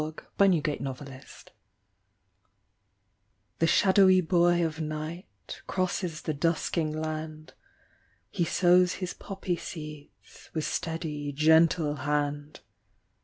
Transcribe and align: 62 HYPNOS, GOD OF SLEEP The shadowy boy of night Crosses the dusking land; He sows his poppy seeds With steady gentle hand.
62 0.01 0.25
HYPNOS, 0.39 0.61
GOD 0.63 0.87
OF 0.87 0.97
SLEEP 0.97 1.49
The 3.59 3.67
shadowy 3.67 4.19
boy 4.19 4.65
of 4.65 4.81
night 4.81 5.61
Crosses 5.67 6.23
the 6.23 6.33
dusking 6.33 6.91
land; 6.91 7.53
He 8.31 8.43
sows 8.43 8.93
his 8.93 9.13
poppy 9.13 9.57
seeds 9.57 10.49
With 10.55 10.65
steady 10.65 11.31
gentle 11.31 11.97
hand. 11.97 12.61